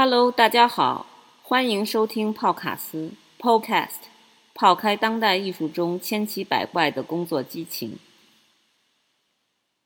[0.00, 1.06] Hello，大家好，
[1.42, 4.02] 欢迎收听泡卡斯 Podcast，
[4.54, 7.98] 泡开当代艺术中千奇百怪的工作激情。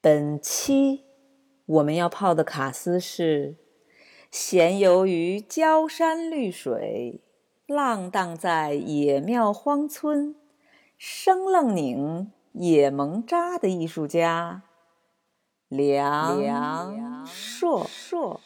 [0.02, 1.00] 本期
[1.64, 3.56] 我们要泡的卡斯是：
[4.30, 7.22] 闲游于焦山绿水，
[7.66, 10.36] 浪荡在野庙荒村，
[10.98, 14.64] 生愣拧野萌扎的艺术家
[15.68, 18.42] 梁梁硕硕。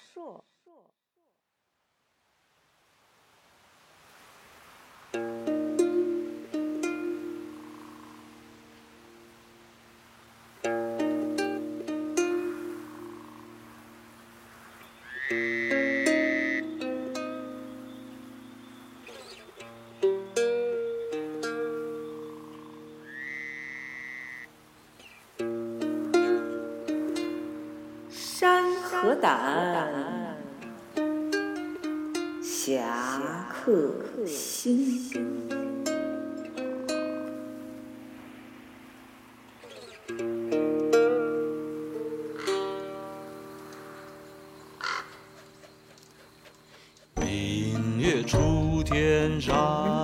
[28.38, 30.36] 山河胆，
[32.42, 33.92] 侠客
[34.26, 34.95] 心。
[49.40, 49.95] 山，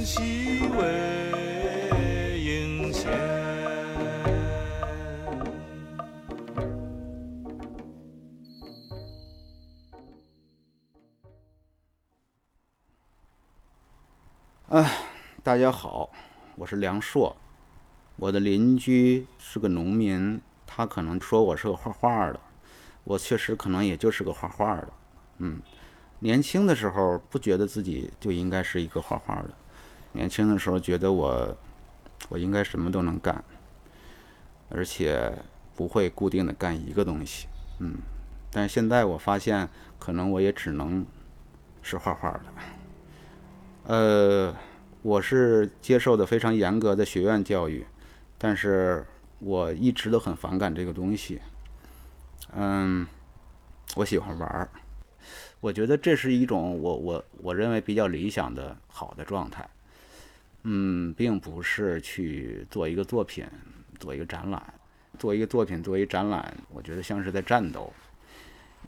[0.00, 3.10] 叹息为应闲。
[15.42, 16.10] 大家好，
[16.56, 17.36] 我是梁硕。
[18.16, 22.40] 我的邻居是个农民，他可能说我是个画画的，
[23.04, 24.88] 我确实可能也就是个画画的。
[25.36, 25.60] 嗯，
[26.20, 29.50] 年轻的时候不觉得自己就应该是一个画画的，
[30.12, 31.56] 年轻的时候觉得我
[32.28, 33.42] 我应该什么都能干，
[34.68, 35.32] 而且
[35.76, 37.46] 不会固定的干一个东西。
[37.78, 37.94] 嗯，
[38.50, 39.68] 但是现在我发现，
[39.98, 41.06] 可能我也只能
[41.82, 42.44] 是画画的。
[43.84, 44.54] 呃，
[45.02, 47.86] 我是接受的非常严格的学院教育，
[48.36, 49.06] 但是
[49.38, 51.40] 我一直都很反感这个东西。
[52.54, 53.06] 嗯，
[53.96, 54.68] 我喜欢玩儿，
[55.60, 59.68] 我觉得这是一种我我我认为比较理想的好的状态。
[60.62, 63.46] 嗯，并不是去做一个作品，
[63.98, 64.62] 做一个展览，
[65.18, 67.92] 做一个作品，做一展览，我觉得像是在战斗。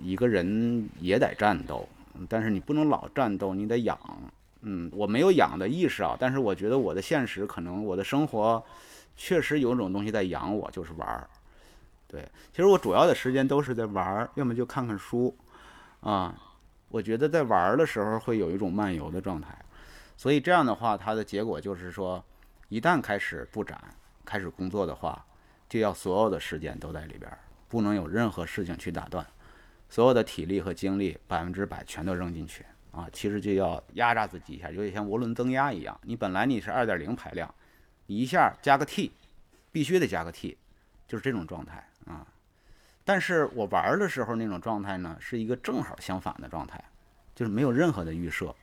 [0.03, 1.89] 一个人也得战斗，
[2.29, 3.99] 但是你不能老战斗，你得养。
[4.63, 8.65] 嗯，我没有养的意识啊，但是我觉得我的现实可能我的生活
[9.17, 11.29] 确实有种东西在养我，就是玩儿。
[12.07, 15.35] 对，其实我主要的时间都是在玩儿，要么就看看书
[16.01, 16.35] 啊。
[16.89, 19.57] 我觉得在玩儿的时候会有一种漫游的状态，
[20.23, 22.25] 所以这样的话，它的结果就是说，
[22.69, 23.77] 一旦开始布展、
[24.25, 25.27] 开始工作的话，
[25.69, 27.29] 就要所有的时间都在里边，
[27.69, 29.27] 不能有任何事情去打断，
[29.89, 32.65] 所有的体力和精力百分之百全都扔进去。
[32.93, 36.01] 啊，其实就要压榨自己一下，有点像涡轮增压一样。
[36.05, 37.53] 你本来你是二点零排量，
[38.07, 39.11] 你一下加个 T，
[39.73, 40.57] 必须得加个 T，
[41.09, 42.25] 就是这种状态啊。
[43.05, 46.81] 但是我玩的时候那种状态呢，是一个正好相反的状态，
[47.35, 48.55] 就是没有任何的预设，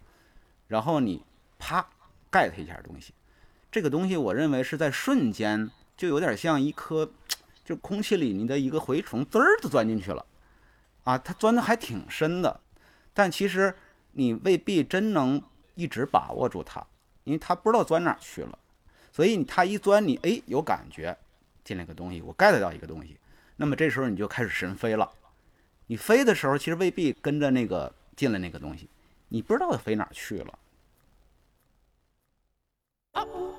[0.67, 1.25] 然后你
[1.59, 1.87] 啪
[2.31, 3.13] 盖它一下东西，
[3.71, 7.11] 这个东西我认为是在瞬间就有点像一颗，
[7.63, 10.25] 就空气里你的一个蛔虫滋儿就钻进去了，
[11.03, 12.59] 啊，它钻的还挺深的，
[13.13, 13.75] 但其实。
[14.13, 15.41] 你未必真能
[15.75, 16.85] 一直把握住它，
[17.25, 18.57] 因为它不知道钻哪去了，
[19.11, 21.15] 所以它一钻你哎有感觉，
[21.63, 23.17] 进来个东西，我 get 到一个东西，
[23.55, 25.09] 那么这时候你就开始神飞了。
[25.85, 28.89] 你飞的时候其实未必跟着那个进来那个东西，
[29.29, 30.59] 你不知道它飞哪去了。
[33.33, 33.55] Oh.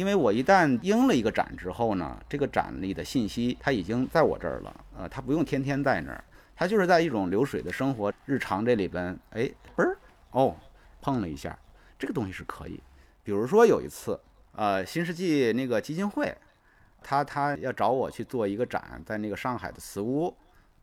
[0.00, 6.24] 因为我一旦应了一个展之后呢，这个展里的信息它已经在我这儿了，呃，它不用天天在那儿，
[6.56, 9.42] 它就是在一种流水的生活日常这里边，哎，
[9.76, 9.98] 嘣儿，
[10.30, 10.56] 哦，
[11.02, 11.54] 碰了一下，
[11.98, 12.82] 这个东西是可以。
[13.22, 14.18] 比如说有一次，
[14.52, 16.34] 呃，新世纪那个基金会，
[17.02, 20.34] 他他要找我去做一个展，在那个上海的瓷屋，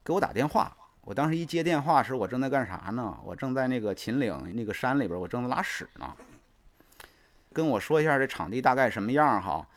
[0.04, 0.72] 给我打电话。
[1.02, 3.18] 我当时一接电话时，我正在干啥呢？
[3.26, 6.16] 我正在那个秦岭那个山里边，我正在拉屎呢。
[7.58, 9.68] 跟我说一下这场地大概什么样哈，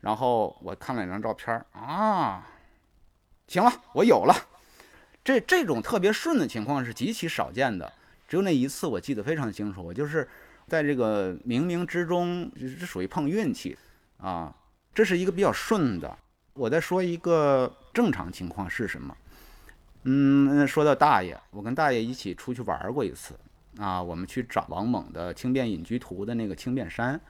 [0.00, 2.46] 然后我看了两张照片啊，
[3.46, 4.34] 行了，我有了。
[5.22, 7.92] 这这种特别顺的情况是极其少见的，
[8.26, 9.84] 只有那一次我记得非常清楚。
[9.84, 10.26] 我就是
[10.66, 13.76] 在这个冥冥之中，这属于碰运气
[14.16, 14.54] 啊。
[14.94, 16.16] 这是一个比较顺的。
[16.54, 19.14] 我再说一个正常情况是什么？
[20.04, 23.38] 嗯，说到大爷，我跟大爷一起出去玩过一次。
[23.78, 27.20] 啊，我们去找王猛的《轻便隐居图》的那个轻便山，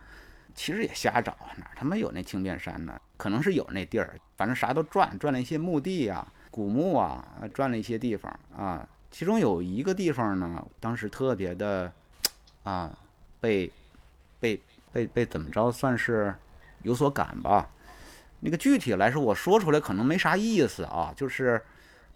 [0.55, 3.01] 其实也瞎找，哪他妈有那轻便山呢？
[3.17, 8.89] 可能是有那地儿，反正啥都转，转了一些墓地啊、古墓啊，转了一些地方啊。
[9.11, 11.91] 其中有一个地方呢，当时特别的
[12.63, 12.97] 啊，
[13.41, 13.71] 被
[14.39, 14.61] 被
[14.93, 16.35] 被被怎么着，算是
[16.83, 17.69] 有所感吧。
[18.41, 21.61] 那个具体来说，我说出来可能没啥意思啊，就是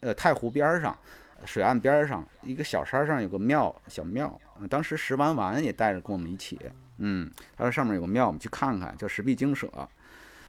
[0.01, 0.97] 呃太湖边上。
[1.45, 4.39] 水岸边上一个小山上有个庙，小庙。
[4.69, 6.59] 当时石丸丸也带着跟我们一起，
[6.99, 9.71] 嗯，他说上面有个庙，我们去看看，叫石壁精舍。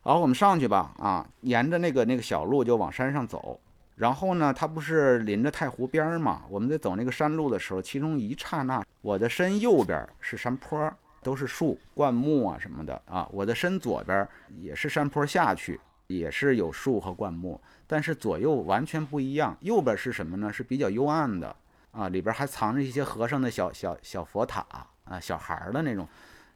[0.01, 3.59] 好，我们上去吧，啊，沿着那个那个小路就往山上走。
[3.95, 6.41] 然后呢，它不是临着太湖边儿嘛？
[6.49, 10.91] 我们在走那个山路的时候，其中一刹那，我的身右边是山坡，
[11.21, 13.27] 都是树、灌木啊什么的啊。
[13.31, 14.27] 我的身左边
[14.57, 15.79] 也是山坡下去，
[16.17, 17.59] 也是有树和灌木。
[17.87, 20.51] 但是左右完全不一样，右边是什么呢？
[20.51, 21.55] 是比较幽暗的
[21.91, 24.65] 啊，里边还藏着一些和尚的小小小佛塔
[25.03, 26.07] 啊，小孩儿的那种。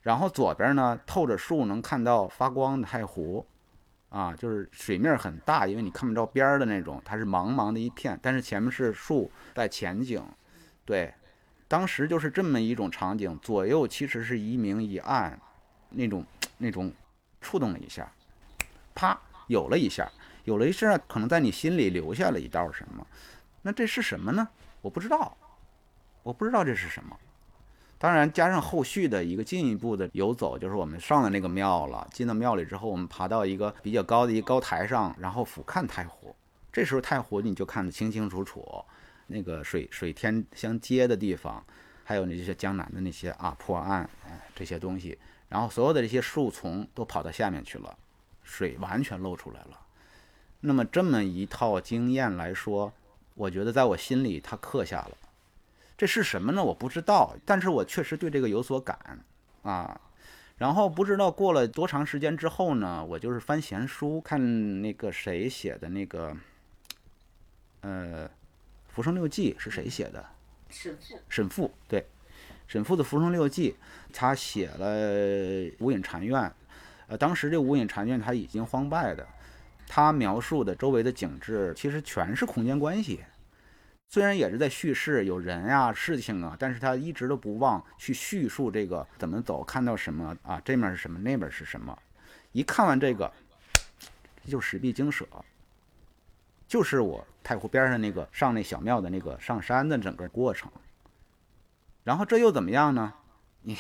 [0.02, 3.46] 然后左边呢，透着树能看到发光的太湖，
[4.10, 8.18] 啊，就是水面很大，因为你看不着边儿的那种，它是茫茫的一片。
[8.22, 10.24] 但是前面是树带前景，
[10.86, 11.14] 对，
[11.68, 15.38] 当时就是这么一种场景，左右其实是一明一暗，
[15.90, 16.24] 那种
[16.60, 16.94] 那种
[17.42, 18.10] 触动了一下，
[18.94, 20.10] 啪，有了一下。
[20.44, 23.06] 有了一下，可能在你心里留下了一道什么？
[23.64, 24.48] 那这是什么呢？
[24.82, 25.36] 我不知道，
[26.22, 27.18] 我不知道这是什么。
[27.98, 32.08] 当然，加上后续的一个进一步的游走，就是我们上了那个庙了。
[32.12, 36.36] 进到庙里之后，我们爬到一个比较高的一个高台上，然后俯瞰太湖。
[36.72, 38.86] 这时候太湖你就看得清清楚楚，
[39.26, 41.66] 那个水水天相接的地方，
[42.04, 44.08] 还有那些江南的那些啊破岸
[44.54, 45.18] 这些东西，
[45.50, 47.98] 然后所有的这些树丛都跑到下面去了，
[48.46, 49.82] 水完全露出来了。
[50.62, 52.94] 那么这么一套经验来说，
[53.34, 55.18] 我觉得在我心里它刻下了。
[55.98, 56.64] 这是什么呢？
[56.64, 59.20] 我不知道，但是我确实对这个有所感
[59.64, 60.00] 啊。
[60.58, 66.36] 然后不知道过了多长时间之后呢，我就是翻闲书，看那个谁写的那个，
[67.82, 68.28] 呃，
[68.88, 70.26] 《浮生六记》是谁写的？
[70.70, 71.20] 沈复。
[71.30, 72.06] 沈复对，
[72.68, 73.72] 沈复的《浮生六记》，
[74.14, 76.52] 他写了无影禅院。
[77.08, 79.28] 呃，当时这无隐禅院它已经荒败的。
[79.88, 83.24] 它描述的周围的景致其实全是空间关系，
[84.10, 91.96] 虽然也是在叙事有人呀、事情啊，但是他一直都不忘去叙述这个怎么走，看到什么啊，这面是什么，那边是什么。
[92.52, 93.32] 一看完这个，
[94.48, 95.28] 就石壁精舍，
[96.68, 100.72] 就是我太湖边上那个上那小庙的那个上山的整个过程。
[102.04, 103.14] 然后这又怎么样呢？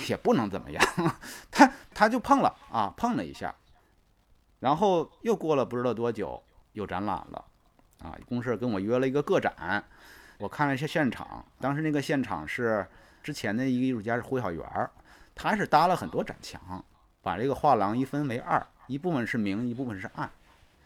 [0.09, 0.83] 也不能怎么样，
[1.51, 3.53] 他他就碰了啊，碰了一下。
[4.59, 6.41] 然后又过了不知道多久，
[6.73, 7.45] 又展览了，
[7.99, 9.83] 啊，公社跟我约了一个个展，
[10.39, 12.87] 我看了一下现场，当时那个现场是
[13.21, 14.89] 之前的一个艺术家是胡小元儿，
[15.35, 16.83] 他是搭了很多展墙，
[17.21, 20.31] 把这个画廊一分为二，一部分是明，一部分是暗，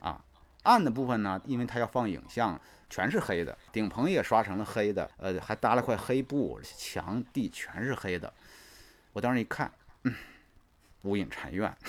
[0.02, 0.22] 啊，
[0.64, 8.34] 暗的部分呢，因为他要放影像，全是黑的，顶棚也刷成了黑的，呃，还搭了块黑布，墙地全是黑的，
[9.14, 9.72] 我当时一看，
[10.04, 10.14] 嗯，
[11.02, 11.74] 无影禅院。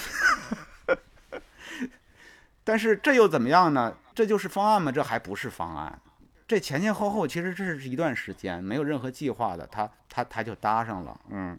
[2.64, 3.96] 但是这又怎么样呢？
[4.14, 4.92] 这就是方案吗？
[4.92, 6.00] 这还不是方案。
[6.46, 9.66] 这前前后后其实这是一段时间，没有任何计划的。
[9.66, 11.58] 他它它就搭上了，嗯，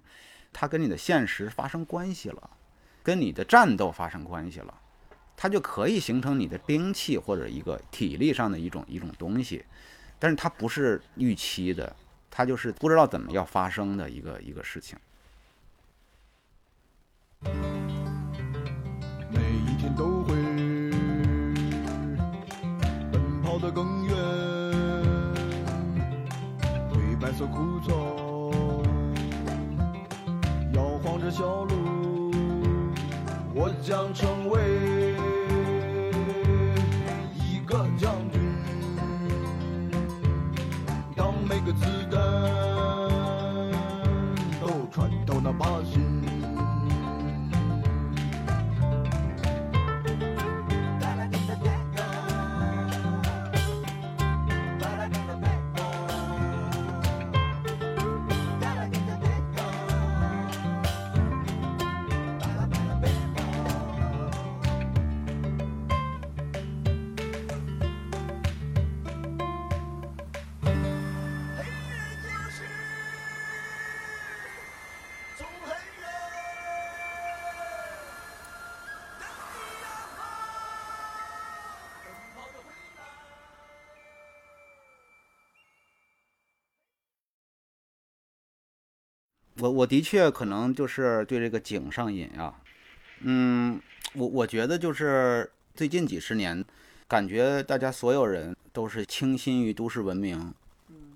[0.51, 2.49] 它跟你的现实发生关系了，
[3.01, 4.73] 跟你的战斗发生关系了，
[5.35, 9.65] 它就可以形成你的兵器或者一个体力上的一种一种东西，
[10.19, 11.95] 但是它不是预期的，
[12.29, 14.97] 它就是不知道怎么要发生的一个一个事情。
[17.43, 20.35] 每一天都会
[23.11, 24.15] 奔跑得更远，
[26.89, 27.91] 灰白色枯草，
[30.73, 32.31] 摇晃着小路，
[33.55, 34.59] 我将成为
[89.61, 92.55] 我我的确可能就是对这个景上瘾啊，
[93.19, 93.79] 嗯，
[94.15, 96.65] 我我觉得就是最近几十年，
[97.07, 100.51] 感觉大家所有人都是倾心于都市文明，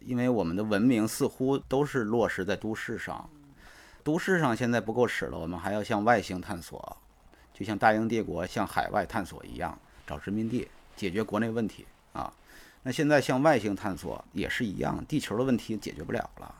[0.05, 3.27] 因为我们的文明似乎都是落实在都市上，
[4.03, 6.97] 都市上现在不够使了，我们还要向外星探索，
[7.51, 9.75] 就像大英帝国向海外探索一样，
[10.05, 11.83] 找殖民地解决国内问题
[12.13, 12.31] 啊。
[12.83, 16.53] 那现在向外星探索也是一样，地球的问题解决不了了。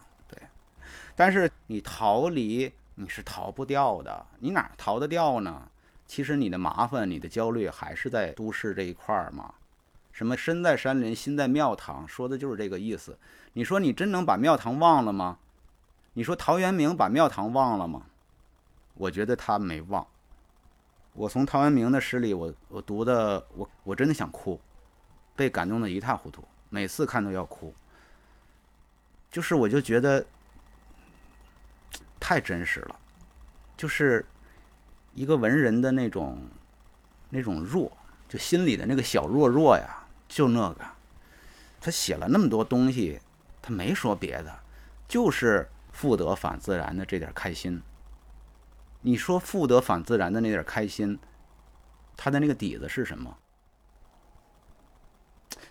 [1.15, 5.69] 但是你逃离你是逃不掉的，你哪逃得掉呢？
[6.07, 9.55] 其实你的麻烦、你的焦虑还是在都市这一块儿嘛。
[10.11, 13.17] 什么身在山林，心在庙堂，说的就是这个意思。
[13.53, 15.39] 你说你真能把庙堂忘了吗？
[16.13, 18.03] 你说陶渊明把庙堂忘了吗？
[18.93, 20.05] 我觉得他没忘。
[21.13, 24.61] 我从陶渊明的诗里，我我读的，我我真的想哭，
[25.35, 27.73] 被感动的一塌糊涂，每次看都要哭。
[29.29, 30.25] 就是我就觉得。
[32.27, 32.99] 太真实了，
[33.77, 34.25] 就是
[35.13, 36.41] 一个文人的那种
[37.29, 37.95] 那种弱，
[38.27, 40.83] 就心里的那个小弱弱呀，就那个。
[41.79, 43.21] 他写了那么多东西，
[43.61, 44.59] 他没说别的，
[45.07, 47.79] 就是复得反自然的这点开心。
[49.01, 51.19] 你说复得反自然的那点开心，
[52.17, 53.37] 他的那个底子是什么？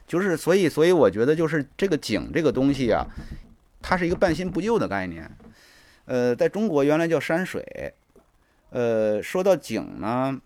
[0.06, 3.04] 就是所以，所以我觉得就是这个景这个东西啊，
[3.82, 5.28] 它是一个半新不旧的概念。
[6.06, 7.94] 呃，在中国原来叫山水，
[8.70, 10.40] 呃，说到景呢，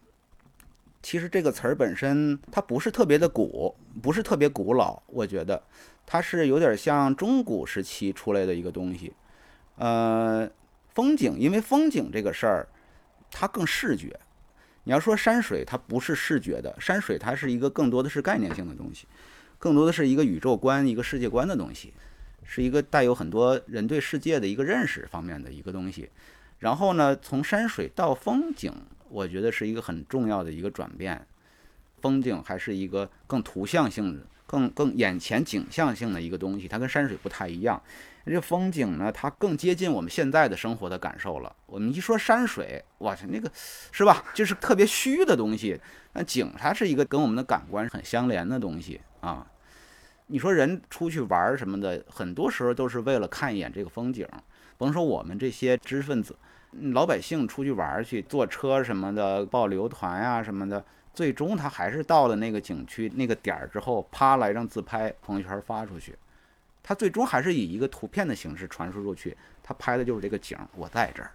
[1.02, 5.62] 其实这个词儿本身它不是特别的古，不是特别古老，我觉得
[6.06, 9.12] 它是有点像中古时期出来的一个东西。
[9.76, 10.48] 呃，
[10.94, 12.68] 风景，因为风景这个事儿，
[13.30, 14.18] 它更视觉。
[14.84, 19.06] 你要说山水，它不是视觉的，山水它是一个更多的是概念性的东西，
[19.58, 21.92] 更多的是一个宇宙观、一个世界观的东西。
[22.50, 26.08] 是一个带有很多人对世界的一个认识方面的一个东西，
[26.60, 28.72] 然后呢，从山水到风景，
[29.10, 31.26] 我觉得是一个很重要的一个转变。
[32.00, 37.80] 风景还是一个更图像性的、更更眼前景象性的一个东西，它跟山水不太一样。
[38.24, 41.54] 这风景呢，它更接近我们现在的生活的感受了。
[41.66, 43.50] 我们一说山水，哇塞，那个
[43.92, 44.24] 是吧？
[44.32, 45.78] 就是特别虚的东西。
[46.14, 49.46] 那景它是一个跟我们的感官很相连的东西啊。
[50.28, 54.26] 你说人出去玩什么的，很多时候都是为了看一眼这个风景。
[54.76, 56.36] 甭说我们这些知识分子，
[56.92, 66.14] 老百姓出去玩去，坐车什么的，报旅游团呀什么的，最终他还是到了那个景区那个点儿之后，啪来张自拍，朋友圈发出去。
[66.82, 71.32] 他最终还是以一个图片的形式传输出去，他拍的就是这个景，我在这儿。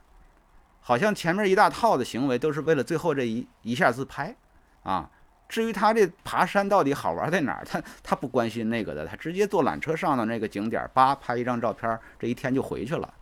[0.81, 4.35] 好像前面一大套的行为都是为了最后这一一下自拍，
[4.83, 5.09] 啊。
[5.53, 13.13] 至于他这爬山到底好玩在哪儿，他他不关心那个的，他直接坐缆车上到那个景点，叭拍一张照片，这一天就回去了。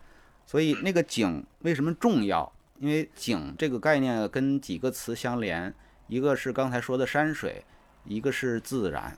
[0.45, 2.50] 所以那个景为什么重要？
[2.79, 5.73] 因为景这个概念跟几个词相连，
[6.07, 7.65] 一个是刚才说的山水，
[8.05, 9.13] 一个是自然。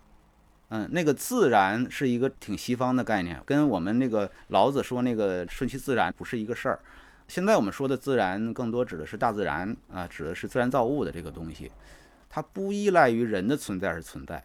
[0.69, 6.79] 嗯，那个自然是一个挺西方的概念，跟我们那个老子说那个顺其自然不是一个事儿。
[7.27, 11.71] 现在我们说的自然，更多指的是大自然啊，指的是自然造物的这个东西。
[12.35, 14.43] 它不依赖于人的存在而存在，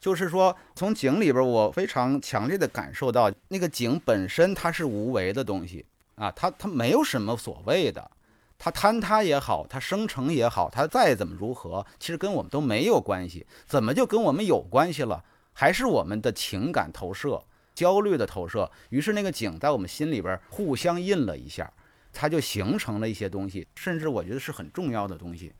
[0.00, 8.10] 就是说，从井里边，我非常强烈的感受到，那个井本身它是无为的东西啊，它它没有什么所谓的，
[8.58, 13.46] 它坍塌也好，它生成也好，它再怎么如何，其实跟我们都没有关系。
[13.66, 15.22] 怎么就跟我们有关系了？
[15.52, 18.70] 还是我们的情感投射、焦虑的投射。
[18.88, 21.70] 于是那个井在我们心里边互相印了一下，
[22.10, 25.52] 它就形成了一些东西，甚至我觉得是很重要的东西。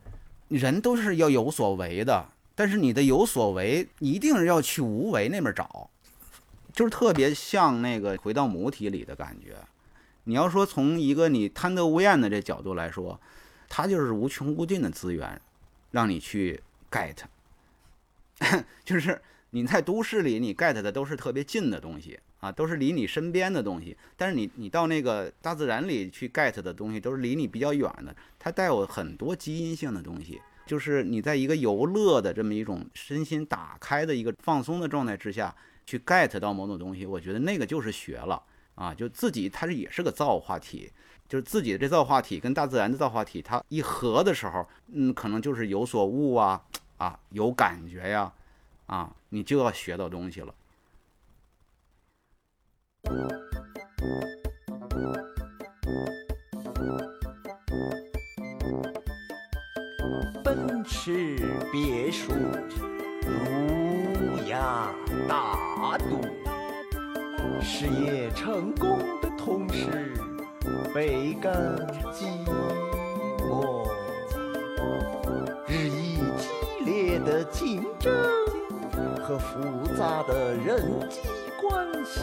[0.53, 2.29] 人都是要有所为的。
[2.55, 5.89] 但是你的有所为，一定是要去无为那边找，
[6.73, 9.57] 就是特别像那个回到母体里的感觉。
[10.25, 13.19] 你要说从一个你贪得无厌的这角度来说，
[13.69, 15.41] 它就是无穷无尽的资源，
[15.91, 17.17] 让你去 get。
[18.85, 23.97] 就是你在都市里，你 get 的都是特别近的东西啊，都是离你身边的东西。
[24.17, 30.43] 但是你你到那个大自然里去 get 的东西，都是离你比较远的，它带有很多基因性的东西。
[30.67, 35.55] 就是你在一个游乐的这么一种身心打开的一个放松的状态之下
[35.87, 38.43] 去 get 到某种东西，我觉得那个就是学了
[38.75, 40.91] 啊，就自己它是也是个造化体，
[41.29, 46.63] 就是自己的这造化体跟大自然的造化体它一合的时候，嗯，可能就是有所悟啊
[46.97, 48.33] 啊，有感觉呀
[48.87, 50.55] 啊，你就要学到东西了。
[60.45, 61.37] 奔驰
[61.73, 62.33] 别墅，
[63.23, 64.93] 儒雅
[65.29, 66.21] 大度，
[67.61, 70.13] 事业成功的同时
[70.95, 71.53] 倍感
[72.13, 72.51] 寂寞。
[75.69, 76.49] 日益激
[76.85, 78.13] 烈的竞争
[79.33, 81.21] 和复杂的人际
[81.61, 82.21] 关系，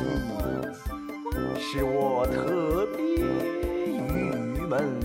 [1.58, 3.04] 使我特别
[3.88, 5.00] 郁闷。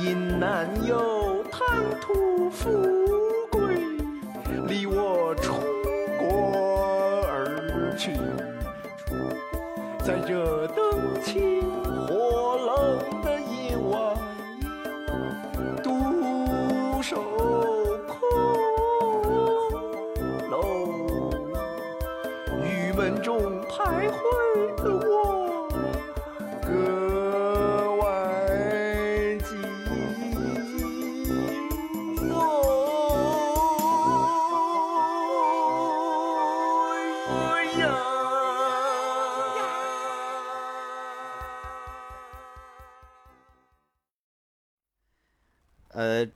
[0.00, 1.42] 因男友。
[1.50, 1.60] 贪
[2.00, 2.70] 图富
[3.50, 3.76] 贵，
[4.66, 5.54] 离我出
[6.18, 8.12] 国而去，
[10.04, 11.62] 在这灯情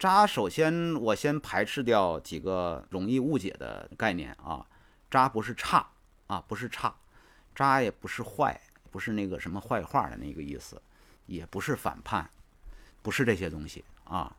[0.00, 4.64] 渣首先我先排斥掉几个容易误解的概念啊，
[5.10, 5.86] 渣不是差
[6.26, 6.94] 啊，不是差，
[7.54, 8.58] 渣也不是坏，
[8.90, 10.80] 不是那个什么坏话的那个意思，
[11.26, 12.30] 也不是反叛，
[13.02, 14.34] 不是这些东西啊，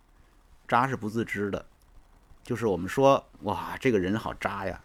[0.67, 1.63] 渣是不自知的，
[2.41, 4.82] 就是我们说哇，这个人好渣呀，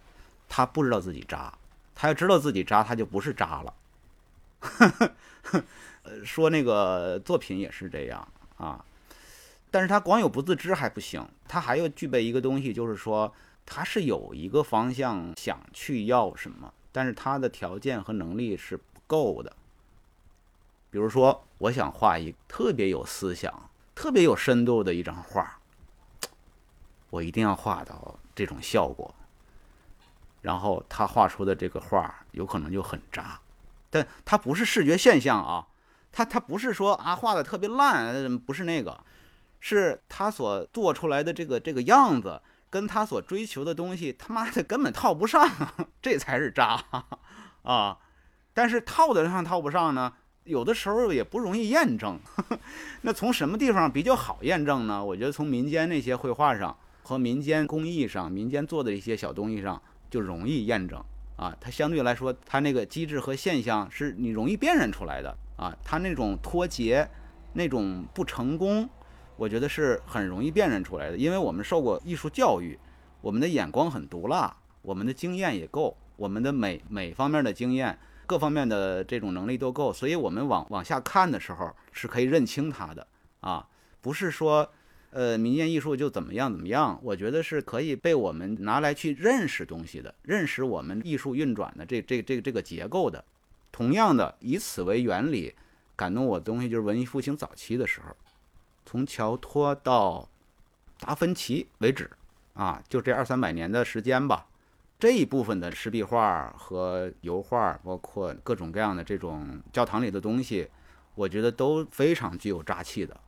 [0.46, 1.56] 他不知道自己渣，
[1.94, 3.74] 他要知道自己渣，他就不是渣了。
[6.02, 8.84] 呃，说那个作品也是这样啊。
[9.70, 13.32] 但是他光有不自知还不行，他还要具备一个东西，就是说
[13.66, 19.54] 他是有一个方向想去要什么，但是他的条件和能力是不够的。
[20.88, 25.58] 比如说，我想画一特别有思想、特别有深度的一张画，
[27.10, 29.14] 我一定要画到这种效果，
[30.40, 33.38] 然后他画出的这个画有可能就很渣，
[33.90, 35.66] 但他不是视觉现象啊，
[36.12, 38.98] 他他不是说啊画的特别烂，不是那个。
[39.68, 45.44] 是他所做出来的这个这个样子，跟他所追求的东西，他妈的根本套不上，
[46.00, 46.80] 这才是渣
[47.62, 47.98] 啊！
[48.54, 50.12] 但是套得上套不上呢，
[50.44, 52.16] 有的时候也不容易验证。
[53.02, 55.04] 那从什么地方比较好验证呢？
[55.04, 61.02] 我觉得从民间那些绘画上和民间工艺上、民间做的一些小东西上就容易验证
[61.34, 61.52] 啊。
[61.60, 65.76] 它相对来说，它那个机制和现象是你容易辨认出来的啊。
[65.82, 67.10] 它那种脱节，
[67.54, 68.88] 那种不成功。
[69.36, 72.78] 我觉得是很容易辨认出来的，因为我们受过艺术教育，
[73.20, 83.06] 我们的眼光很毒辣，我们的经验也够，我们的每每方面的经验，各方面的这种能力都够，所以我们往往下看的时候是可以认清它的
[83.40, 83.66] 啊，
[84.00, 84.68] 不是说，
[85.10, 93.24] 呃，民间艺术就怎么样怎么样，我觉得是可以被我们拿来去认识东西的，认识我们艺术运转的这这这这个结构的。
[93.70, 95.54] 同样的，以此为原理，
[95.94, 98.16] 感动我的东西就是文艺复兴早期的时候。
[98.86, 100.26] 从乔托到
[101.00, 102.08] 达芬奇为止，
[102.54, 104.46] 啊，就这二三百年的时间吧。
[104.98, 110.70] 这一部分的石壁画和油画，包括各种各样的这种教堂里的东西，
[111.16, 113.20] 我觉得都非常具有扎气的。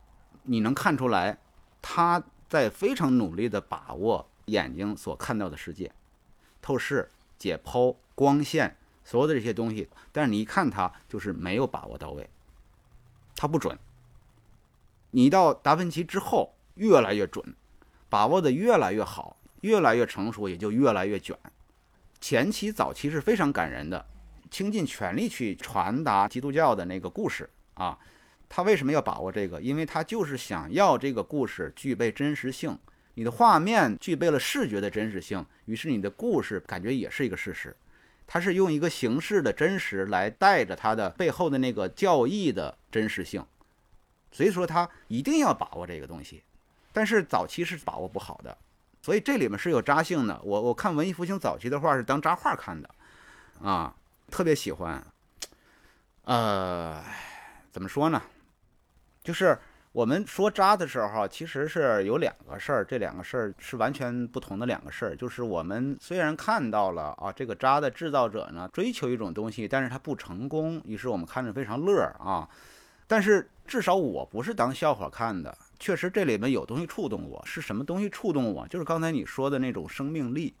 [0.43, 1.37] 你能看出来，
[1.81, 5.91] 他在非常努力地把握眼睛所看到的世界，
[6.61, 12.27] 透视、解剖、光线，所有的这些东西，但是你一看他就是没有把握到位，
[13.35, 13.77] 他不准。
[15.11, 17.43] 你到达芬奇之后越来越准，
[18.09, 21.35] 把握的越来越好，越来越成熟，也就越来越卷。
[22.21, 24.05] 前期早期是非常感人的，
[24.51, 27.97] 倾尽全力去传达基督教的那个故事啊。
[28.47, 29.61] 他为什么要把握这个？
[29.61, 32.77] 因为他就是想要这个故事具备真实性，
[33.13, 37.75] 你的画面具备了视觉的真实性，于是你的故事感觉也是一个事实。
[38.25, 43.43] 他是用一个形式的真实来带着他的背后的那个教义的真实性，
[44.31, 46.43] 所以说他一定要把握这个东西。
[46.91, 48.57] 但是早期是把握不好的，
[49.01, 50.39] 所以这里面是有扎性的。
[50.43, 52.89] 我我看文艺复兴早期的画是当扎画看的，
[53.61, 53.95] 啊，
[54.31, 55.01] 特别喜欢。
[56.23, 57.03] 呃，
[57.71, 58.21] 怎么说呢？
[59.23, 59.57] 就是
[59.91, 65.15] 我们说渣的时候，其实是有两个事儿，这两个事儿是完全不同的两个事儿。
[65.15, 72.49] 就是我们虽然看到了啊，这个渣的制造者呢追求一种东西，但是他不成功，于是我们看着非常乐啊。
[73.09, 77.43] 但是至少我不是当笑话看的，确实这里面有东西触动我。
[77.43, 78.67] 是什么东西触动我？
[78.67, 80.53] 就是刚才你说的那种生命力，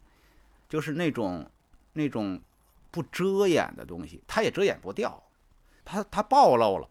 [0.67, 1.45] 就是那种
[1.93, 2.41] 那种
[2.89, 5.21] 不遮掩的东西，它也遮掩不掉，
[5.85, 6.89] 它它暴露了。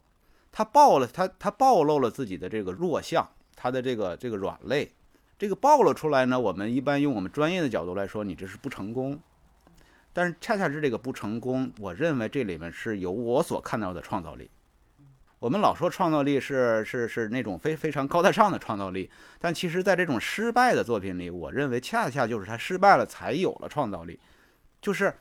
[0.53, 4.92] 他暴了，他他暴露了自己的这个弱项，他的这个这个软肋，
[5.37, 9.21] 这个暴露出来呢，我们一般用我们专业的角度来说，你这是不成功。
[10.12, 14.49] 但是恰恰是这个不成功，我认为这里面是有我所看到的创造力。
[15.38, 24.18] 我们老说创造力是是是那种非非常高大上的创造力，但其实在这种失败的作品里，我认为恰恰就是他失败了才有了创造力，
[24.81, 25.14] 就是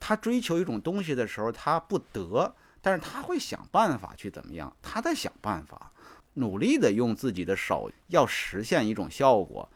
[0.00, 2.54] 他追求一种东西的时候，他不得。
[2.80, 4.74] 但是他会想办法去怎么样？
[4.80, 5.90] 他在想办法，
[6.34, 9.68] 努力的用自己的手要实现一种效果。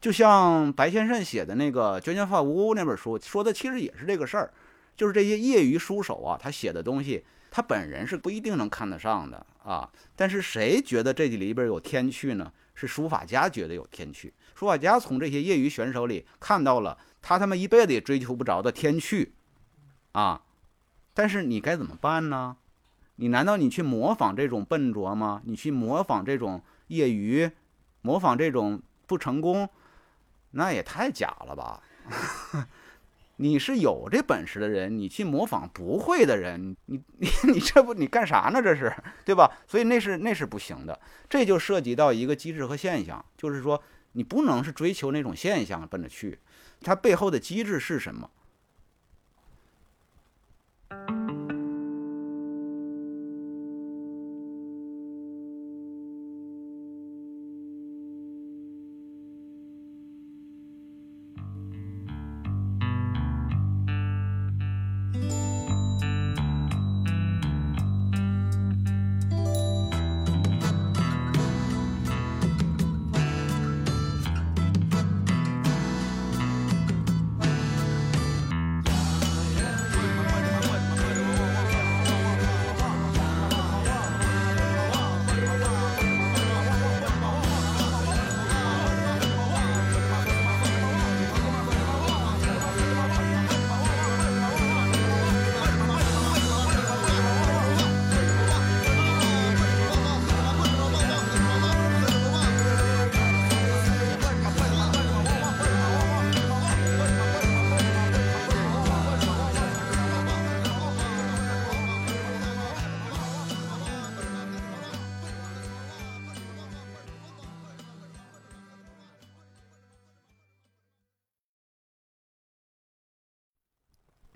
[0.00, 4.54] 就像白先生写的那个《娟娟发屋》那本书说的，其实也是这个事儿。
[4.96, 7.24] 就是这些业余书手啊，他写的东西，
[7.56, 9.90] 他本人是不一定能看得上的啊。
[10.14, 12.52] 但是谁觉得这里边有天趣呢？
[12.74, 14.34] 是书法家觉得有天趣。
[14.54, 19.32] 书法家从这些业余选手里看到了他他妈一辈子也追求不着的天趣
[20.12, 20.42] 啊。
[21.14, 22.58] 但是你该怎么办呢？
[23.14, 25.40] 你难道你去模仿这种笨拙吗？
[25.46, 27.50] 你去模仿这种业余，
[28.02, 29.70] 模仿这种不成功，
[30.50, 31.82] 那也太假了吧！
[33.36, 38.62] 你是有这本事的人，你去模仿不会的人，你你你这不你干啥呢？
[38.62, 38.92] 这是
[39.24, 39.50] 对吧？
[39.66, 40.98] 所以那是那是不行的。
[41.28, 46.38] 这就涉及到一个机制和现象，就是说你不能是追求那种现象奔着去，
[46.80, 48.30] 它背后的机制是什么？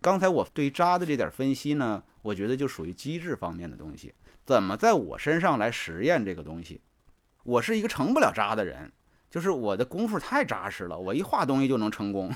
[0.01, 4.15] 刚才我对渣的这点分析呢，我觉得就属于机制方面的东西，
[4.47, 6.81] 怎么在我身上来实验这个东西？
[7.45, 8.91] 我是一个成不了渣的人，
[9.31, 12.35] 就是我的功夫太扎实了，我一画东西就能成功。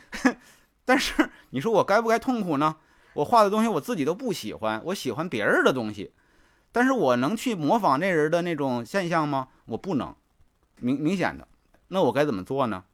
[0.84, 2.76] 但是你说我该不该痛苦呢？
[3.14, 6.12] 我画的东西我自己都不喜欢，我喜欢别人的东西，
[6.70, 9.48] 但是我能去模仿那人的那种现象吗？
[9.64, 10.14] 我不能，
[10.76, 11.48] 明明显的，
[11.88, 12.84] 那我该怎么做呢？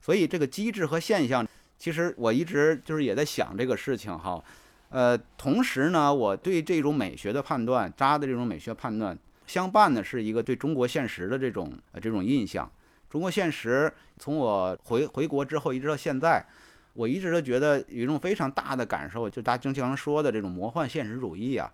[0.00, 1.46] 所以这个机制和现象。
[1.78, 4.42] 其实我一直就是也在想这个事情哈，
[4.90, 12.68] 呃，同时呢，我对这种美学的判断，渣的这种美学判断相伴的是一个对中国现实的这种呃这种印象。
[13.08, 16.44] 中国现实从我回回国之后一直到现在，
[16.94, 21.72] 我一直都觉得有一种非常大的感受，就大家经常说的这种魔幻现实主义啊，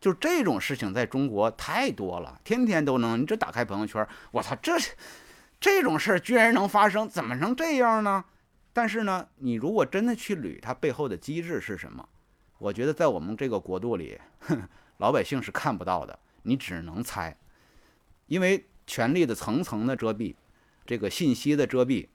[0.00, 4.72] 就这种事情在中国太多了，天天都能，你这打开朋友圈，我操，这
[5.60, 8.24] 这种事儿居然能发生，怎么能这样呢？
[8.76, 12.06] 但是呢，你如果真的去捋它背后的机制是什么，
[12.58, 14.20] 我觉得在我们这个国度里，
[14.98, 17.34] 老百姓是看不到的，你只能猜，
[18.26, 20.34] 因为权力的层层的遮蔽，
[20.84, 22.06] 这个信息的遮蔽，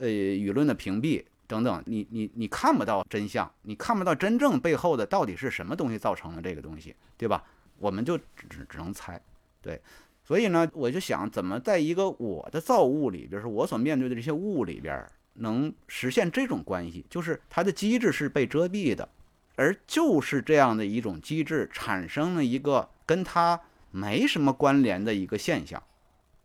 [0.00, 7.42] 呃，舆论的屏蔽等等，你你你看不到真相，你看不到真正背后的到底是什么东西造成了这个东西，对吧？
[7.78, 9.18] 我们就只只能猜，
[9.62, 9.80] 对，
[10.22, 15.02] 所以呢，我就想怎么在一个我的造物里边，是我所面对的这些物里边，
[15.34, 19.08] 能实现这种关系，就是它的机制是被遮蔽的。
[19.54, 25.80] 而就是这样的一种机制，产生了一个跟它没什么关联的一个现象，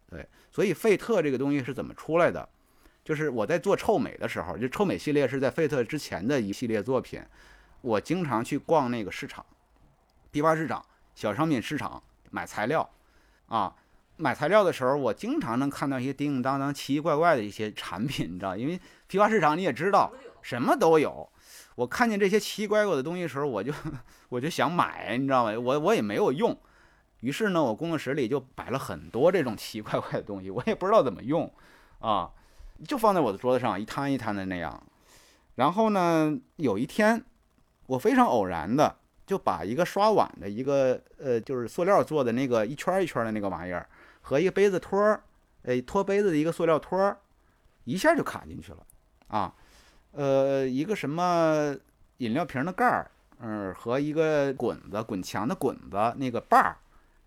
[0.09, 2.47] 对，所以费特这个东西是怎么出来的？
[3.05, 7.23] 就是我在做臭美的时候，就臭美系列是在费特之前的一系列作品，
[7.79, 9.43] 我经常去逛那个市场，
[10.29, 12.87] 批发市场、小商品市场买材料，
[13.47, 13.73] 啊，
[14.17, 21.29] 买材料的时候，我经常能看到一些叮叮当当、奇奇怪怪的一些产品，你知道，因为批发市场你也知道，什么都有。
[21.75, 23.71] 我看见这些奇奇怪怪的东西的时候，我就
[24.29, 25.51] 我就想买，你知道吗？
[25.57, 26.57] 我我也没有用，
[27.19, 31.51] 于是呢，我工作室里就摆了很多这种奇奇怪怪的东西，我也不知道怎么用，
[31.99, 32.31] 啊，
[32.87, 34.81] 就放在我的桌子上一摊一摊的那样。
[35.55, 37.23] 然后呢，有一天，
[37.85, 38.97] 我非常偶然的
[39.27, 43.87] 就把一个刷碗的一个呃，就是塑料做的那个一圈一圈的那个玩意儿，
[44.21, 45.21] 和一个杯子托儿，
[45.63, 47.17] 哎，托杯子的一个塑料托儿，
[47.83, 48.79] 一下就卡进去了，
[49.27, 49.53] 啊。
[50.13, 51.75] 呃，一个什么
[52.17, 56.77] 饮料瓶的盖儿，嗯，和一个滚子滚墙的滚子那个把儿，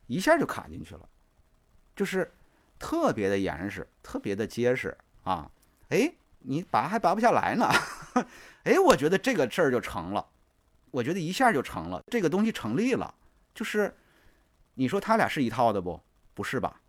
[0.09, 1.09] 一下就卡进去了，
[1.95, 2.29] 就是
[2.81, 5.49] 特别的严实，特别的结实啊！
[5.91, 7.69] 哎，你拔还拔不下来呢，
[8.65, 10.27] 哎，我觉得这个事儿就成了，
[10.91, 13.15] 我觉得一下就成了，这个东西成立了，
[13.55, 13.95] 就是
[14.75, 16.01] 你说他俩是一套的不？
[16.35, 16.81] 不是吧？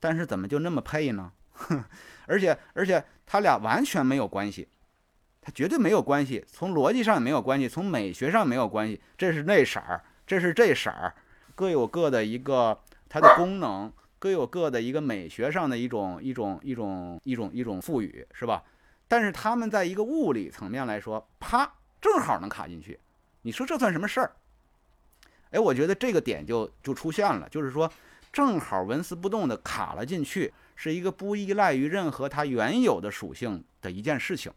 [0.00, 1.32] 但是怎么就那么配呢？
[2.26, 4.68] 而且而且他俩完全没有关系。
[5.46, 8.98] 它绝对没有关系，从逻辑上也没有关系，从美学上没有关系。
[9.18, 11.14] 这是那色儿，这是这色儿，
[11.54, 18.64] 各有各的一个它的功能，各有各的一个美学上的一种一种一种一种一种赋予，是吧？
[19.06, 22.98] 但是他们在一个物理层面来说，啪，正好能卡进去。
[23.44, 24.32] 你说这算什么事儿？
[25.50, 27.90] 哎，我觉得这个点就就出现了，就是说
[28.32, 34.50] 正好纹丝不动的卡了进去，是一个不依赖于任何它原有的属性的一件事情。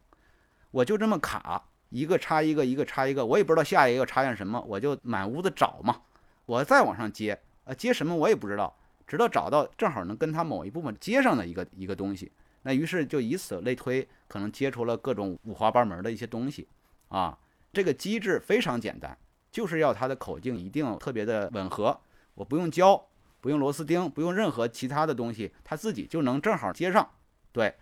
[0.71, 6.01] 我就这么卡，一个插一个，一个插一个，我也不知道下一个插上什么，我就满屋子找嘛。
[6.45, 8.73] 我再往上接，呃，接什么我也不知道，
[9.05, 12.31] 直到找到正好能跟它某一部分接上的一个一个东西。
[12.63, 16.67] 那于是就以此类推，可能接出了各种五花八门的一些东西。
[17.09, 17.37] 啊，
[17.73, 19.17] 这个机制非常简单，
[19.51, 21.99] 就是要它的口径一定特别的吻合。
[22.35, 23.07] 我不用胶，
[23.41, 27.09] 不用螺丝钉，不用任何其他的东西，它自己就能正好接上。
[27.51, 27.75] 对。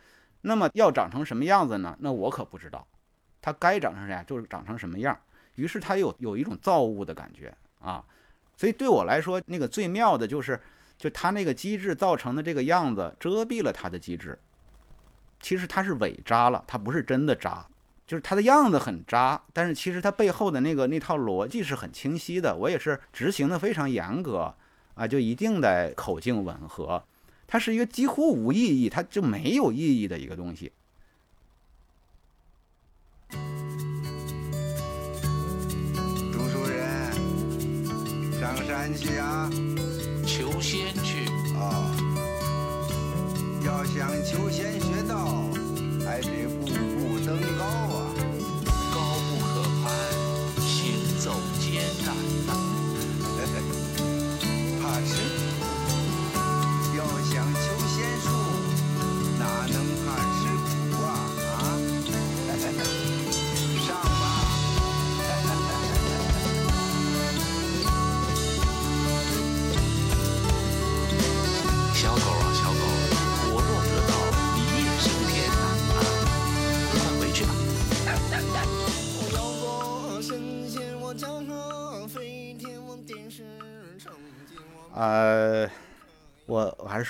[0.48, 1.98] 那么要长成什么样子呢？
[2.02, 2.88] 那我可不知道，
[3.42, 5.20] 它该长成啥就是长成什么样。
[5.56, 8.06] 于是它有有一种造物的感觉啊，
[8.56, 10.62] 所以对我来说，那个最妙的就是，
[11.00, 14.38] 就它那个机制造成的这个样子遮蔽了它的机制。
[15.40, 17.66] 其实它是伪渣了，它不是真的渣，
[18.08, 22.56] 就是它的样子很渣，但是其实它背后的那个那套逻辑是很清晰的。
[22.56, 24.54] 我也是执行的非常严格
[24.94, 27.04] 啊，就一定得口径吻合。
[27.48, 30.72] 它是一个几乎无意义，它就没有意义的一个东西。
[36.32, 37.12] 读书人，
[38.40, 39.50] 上山去啊！
[40.26, 41.92] 求仙去啊！
[43.66, 45.50] 要想求仙学道，
[46.04, 47.95] 还得步步登高啊！
[47.95, 47.95] 高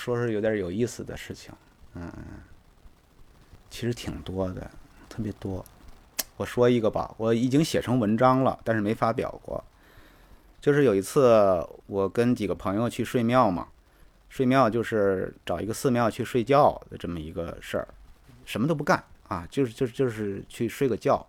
[0.06, 1.52] 说说有点有意思的事情，
[1.94, 2.08] 嗯，
[3.68, 4.70] 其实挺多的，
[5.08, 5.64] 特别多。
[6.36, 9.64] 我说一个吧，我已经写成文章了，但是没发表过。
[10.60, 13.66] 就是有一次，我跟几个朋友去睡庙嘛，
[14.28, 17.88] 睡庙就是找一个寺庙去睡觉的这么一个事儿，
[18.44, 21.26] 什么都不干啊，就是就是就是去睡个觉。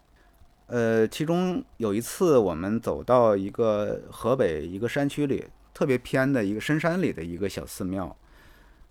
[0.68, 5.46] 呃，其中有一次，我们走到一个河北一个山区里。
[5.74, 8.18] 特别偏的一个深山里的一个小寺庙，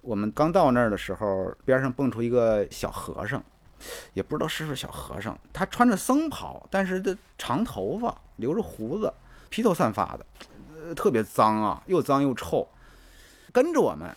[0.06, 3.42] 我们刚到那儿的时候，边上蹦出一个小和尚，
[4.14, 9.12] 也不知道是不是小和尚，他穿着僧袍，但是这长头发，留着胡子，
[9.50, 10.24] 披头散发的，
[10.72, 12.68] 呃，特别脏啊，又脏又臭，
[13.52, 14.08] 跟着我们，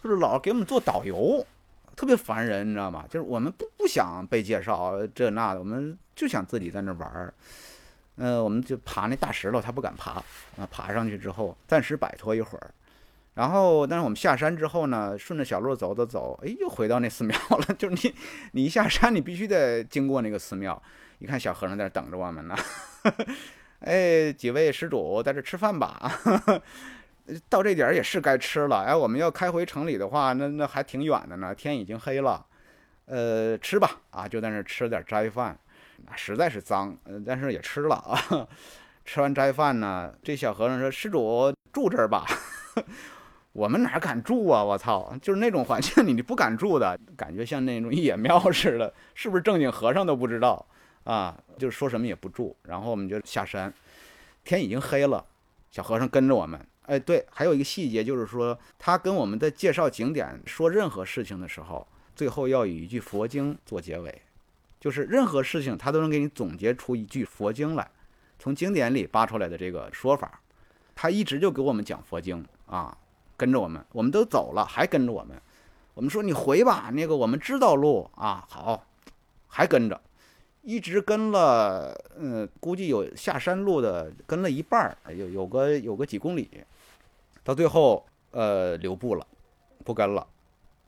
[0.00, 1.44] 就是老给我们做导游，
[1.96, 3.04] 特别烦人，你知道吗？
[3.10, 7.34] 就是我们不不想被介绍这那的，我们就想自己在那玩儿。
[8.14, 10.12] 呃，我们就爬那大石头，他不敢爬
[10.56, 12.70] 啊，爬上去之后暂时摆脱一会儿。
[13.34, 17.64] 然后，但是我们下山之后呢，顺着小路走走走，哎，又回到那寺庙了。
[17.78, 18.14] 就是你，
[18.52, 20.80] 你一下山，你必须得经过那个寺庙。
[21.18, 22.54] 一看小和尚在那等着我们呢，
[23.80, 26.12] 哎，几位施主在这吃饭吧。
[27.48, 28.82] 到这点儿也是该吃了。
[28.82, 32.44] 哎，我们要开回城里的话，那那还挺远的呢，天已经黑了。
[33.06, 35.58] 呃，吃吧，啊，就在那吃点斋饭，
[36.16, 38.46] 实在是脏，但是也吃了啊。
[39.04, 42.26] 吃完斋饭呢，这小和尚说：“施主住这儿吧。”
[43.52, 44.64] 我们哪敢住啊！
[44.64, 50.64] 我操，就是那种环境 你不敢住的感觉，像那种野庙 似的，是不是正经和尚都不知道
[51.04, 51.38] 啊？
[51.58, 52.56] 就是说什么也不住。
[52.62, 53.72] 然后我们就下山，
[54.42, 55.24] 天已经黑了，
[55.70, 56.58] 小和尚跟着我们。
[56.86, 61.86] 哎，对，还有一个细节就是说，他跟我们在介绍景点说任何事情的时候，
[62.16, 64.22] 最后要以一句佛经做结尾，
[64.80, 67.88] 就是任何事情他都能给你总结出一句佛经来，
[68.38, 70.40] 从经典里扒出来的这个说法，
[70.94, 72.44] 他一直就给我们讲佛经。
[72.66, 72.96] 啊，
[73.42, 75.36] 跟着我们，我们都走了，还跟着我们。
[75.94, 78.46] 我们说你回吧，那个我们知道路啊。
[78.48, 78.86] 好，
[79.48, 80.00] 还跟着，
[80.62, 86.48] 一直跟了，嗯，估计有下山路的，跟了一半儿，有有个有个几公里，
[87.42, 89.26] 到最后，呃，留步了，
[89.84, 90.24] 不跟了。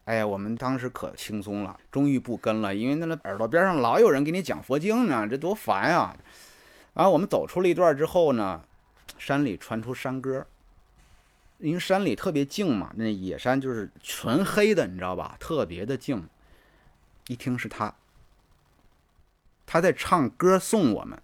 [0.04, 6.16] 哎呀，我们当时可轻松了，终于不跟了，因为那那耳朵边上老有人给你讲佛经呢，这多烦呀。
[6.92, 8.62] 然后我们走出了一段之后呢，
[9.18, 10.46] 山里传出山歌。
[11.64, 15.34] 因为山里特别静嘛，那野山就是纯黑的，你知道吧？
[15.40, 16.28] 特别的静。
[17.28, 17.94] 一听是他，
[19.64, 21.18] 他在唱歌送我们。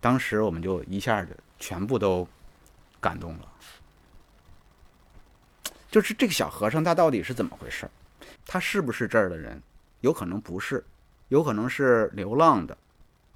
[0.00, 2.26] 当时我们就一下子全部都
[3.00, 3.48] 感动了。
[5.88, 7.88] 就是这个小和尚他到底是怎么回事？
[8.44, 9.62] 他是不是这儿的人？
[10.00, 10.84] 有可能不是，
[11.28, 12.76] 有可能是流浪的，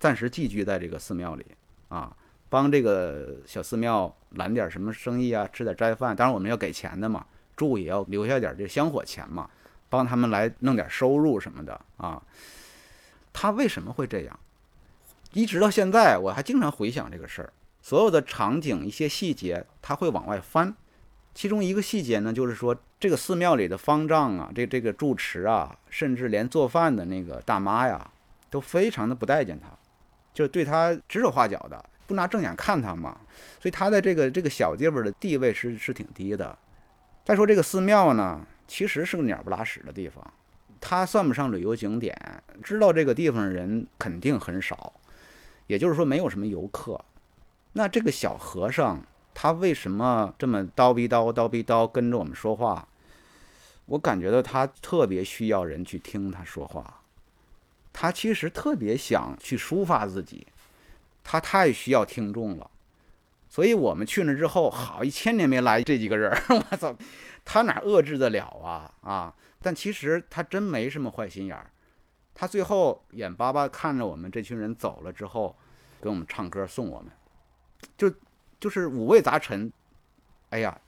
[0.01, 1.47] 暂时寄居在这个寺庙里
[1.91, 2.17] 啊。
[2.49, 9.49] 帮这个小寺庙揽点什么生意啊，吃点斋饭，当然我们要给钱的嘛，住也要留下点这香火钱嘛，
[9.89, 12.23] 帮他们来弄点收入什么的啊。
[13.33, 14.39] 他为什么会这样？
[15.33, 20.75] 一直到现在，我还经常回想这个事儿，所有的场景、一些细节，他会往外翻。
[21.35, 28.11] 其中一个细节呢，就是说这个寺庙里的方丈啊，这这个住持啊，甚至连做饭的那个大妈呀，
[28.49, 29.69] 都非常的不待见他，
[30.33, 31.85] 就对他指手画脚的。
[32.07, 33.19] 不拿正眼看他嘛，
[33.61, 36.57] 所以他在这个这个小地方的地位是是挺低的。
[37.25, 40.25] 再说这个寺庙呢，其实是个鸟不拉屎的地方，
[40.81, 42.17] 它算不上旅游景点，
[42.63, 44.93] 知道这个地方的人肯定很少，
[45.67, 47.05] 也就是说没有什么游客。
[47.73, 52.87] 那这个小和尚他为什么这么叨逼叨叨逼叨跟着我们说话？
[53.87, 57.03] 我感觉到他特别需要人去听他说话，
[57.93, 60.47] 他其实特别想去抒发自己。
[61.29, 62.71] 他太需要听众了，
[63.49, 66.31] 所以我们去那之后，好一千年没来这几个人，
[66.71, 66.97] 我操，
[67.45, 69.35] 他哪遏制得了啊啊！
[69.61, 71.69] 但其实他真没什么坏心眼儿，
[72.33, 75.57] 他最后眼巴巴看着我们这群人走了之后，
[76.01, 77.11] 给我们唱歌送我们，
[77.99, 78.09] 就
[78.61, 79.73] 就是五味杂陈，
[80.51, 80.81] 哎呀，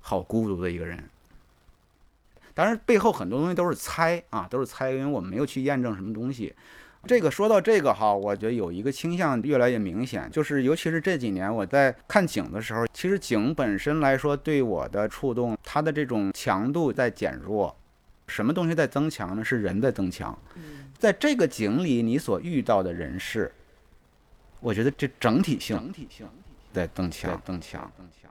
[0.00, 1.06] 好孤独的一个人。
[2.54, 6.56] 当然背后很多东西都是猜啊，都是猜，因为我们没有去验证什么东西。
[7.06, 17.74] 这个说到这个哈，我觉得有一个倾向越来越明显，就是尤其是这几年我在看景的时候，其实景本身来说对我的触动，它的这种强度在减弱，
[18.26, 19.44] 什么东西在增强呢？
[19.44, 20.36] 是人在增强。
[20.98, 23.52] 在这个景里，你所遇到的人事，
[24.60, 26.26] 我觉得这整体性整体性
[26.72, 28.30] 在增强增强增强。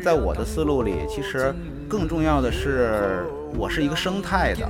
[0.00, 1.54] 在我的思路里，其实
[1.88, 3.24] 更重要的是，
[3.54, 4.66] 我是一个生态的，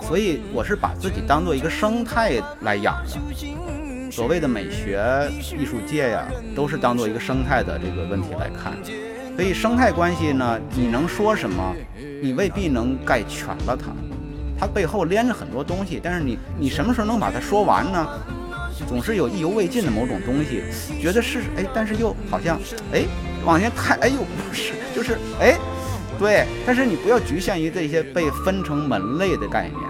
[0.00, 4.10] 所以我是把自己当做一个生态来养的。
[4.10, 6.26] 所谓的美学、艺术界呀，
[6.56, 8.72] 都是当做一个生态的这个问题来看。
[9.36, 11.74] 所以生态关系呢，你能说什么？
[12.22, 13.92] 你未必能概全了它，
[14.58, 16.00] 它背后连着很多东西。
[16.02, 18.06] 但是你你什么时候能把它说完呢？
[18.88, 20.62] 总是有意犹未尽的某种东西，
[21.00, 22.58] 觉得是哎，但是又好像
[22.92, 23.04] 哎
[23.44, 25.58] 往前看，哎呦不是，就是哎，
[26.18, 29.80] 对，但是你不要局限于这些被分成门类的概念，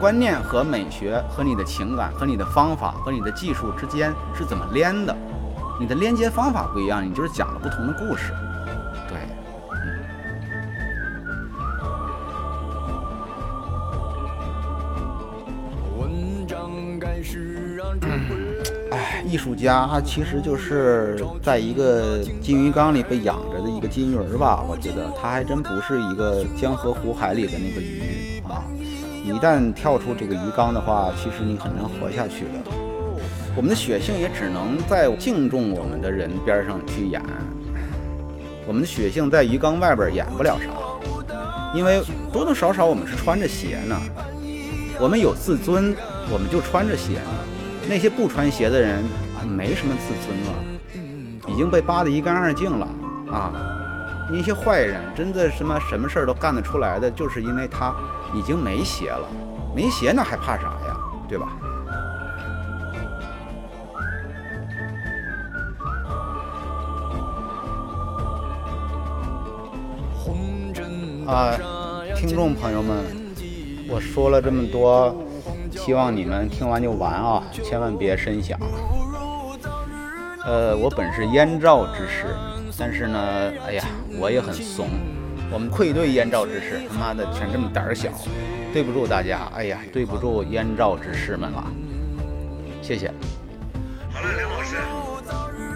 [0.00, 5.16] 观念和美学和你的情感和你的方法和你的技术之间是怎么连的？
[5.80, 8.32] 你的连接方法不一样，你就是讲了不同的故事。
[19.32, 24.62] 艺术家他其实就是在一个金鱼缸里被养着的一个金鱼吧。
[24.68, 28.62] 我觉得他还真不是一个江河湖海里的那个鱼啊。
[29.24, 32.70] 一旦跳出这个鱼缸的话，其实你很难活下去的。
[33.56, 37.22] 我们的血性也只能在敬重我们的人边上去演，
[38.66, 40.68] 我们的血性在鱼缸外边演不了啥，
[41.74, 43.98] 因为多多少少我们是穿着鞋呢。
[45.00, 45.96] 我们有自尊，
[46.30, 47.41] 我们就穿着鞋呢。
[47.88, 49.04] 那些不穿鞋的人
[49.46, 52.88] 没什么自尊了，已经被扒得一干二净了
[53.30, 53.52] 啊！
[54.30, 57.94] 那些坏人真的什么什么事儿都干得出来的，就是因为他
[58.34, 59.28] 已经没鞋了，
[59.74, 60.96] 没鞋那还怕啥呀？
[61.28, 61.52] 对吧？
[71.26, 71.56] 啊，
[72.16, 73.04] 听众朋友们，
[73.88, 75.14] 我说了这么多，
[75.70, 78.58] 希望你们听完就完啊，千万别深想。
[80.44, 82.26] 呃，我本是燕赵之士，
[82.78, 83.84] 但是呢，哎呀，
[84.18, 84.88] 我也很怂，
[85.50, 88.10] 我们愧对燕赵之士，他妈的全这么胆儿小，
[88.72, 91.64] 对不住大家，哎呀，对不住燕赵之士们了，
[92.80, 93.12] 谢谢。
[94.12, 94.76] 好了，梁老师，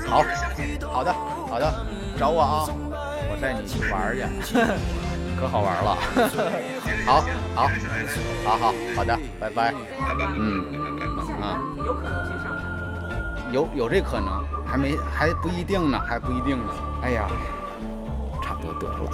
[0.07, 0.25] 好。
[0.93, 1.13] 好的，
[1.49, 1.75] 好的，
[2.19, 2.67] 找我啊，
[3.31, 4.55] 我带你去玩去，
[5.39, 5.97] 可好玩了。
[7.05, 7.21] 好，
[7.55, 7.69] 好，
[8.45, 9.75] 好好好的，拜拜。
[10.39, 10.65] 嗯，
[11.41, 12.65] 啊，有可能去上海。
[13.53, 16.73] 有有这可能，还没还不一定呢，还不一定呢。
[17.03, 17.29] 哎呀，
[18.43, 19.11] 差不多得了。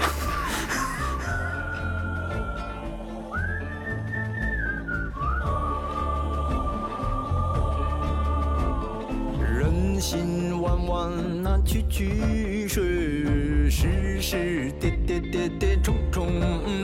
[9.44, 11.10] 人心弯弯
[11.42, 16.26] 那曲曲水，世事跌跌跌跌重重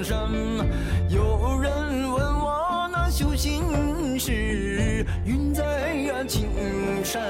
[0.04, 0.28] 山。
[1.08, 1.70] 有人
[2.10, 2.67] 问我那
[3.10, 6.50] 修行时云在呀青
[7.02, 7.22] 山，